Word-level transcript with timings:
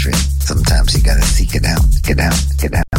Country. 0.00 0.12
Sometimes 0.40 0.94
you 0.94 1.02
gotta 1.04 1.22
seek 1.22 1.54
it 1.54 1.64
out, 1.64 1.84
get 2.02 2.18
out, 2.18 2.34
get 2.58 2.74
out, 2.74 2.89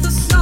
the 0.00 0.10
song. 0.10 0.41